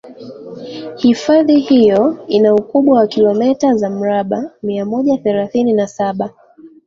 Hifadhi 0.97 1.59
hiyo 1.59 2.17
ina 2.27 2.55
ukubwa 2.55 2.99
wa 2.99 3.07
kilometa 3.07 3.75
za 3.75 3.89
mraba 3.89 4.51
mia 4.63 4.85
moja 4.85 5.17
thelathini 5.17 5.73
na 5.73 5.87
saba 5.87 6.29